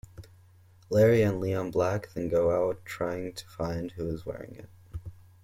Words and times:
Larry 0.89 1.21
and 1.21 1.39
Leon 1.39 1.69
Black 1.69 2.09
then 2.15 2.27
go 2.27 2.49
out 2.67 2.83
trying 2.85 3.33
to 3.33 3.47
find 3.47 3.91
who 3.91 4.09
is 4.09 4.25
wearing 4.25 4.55
it. 4.55 4.67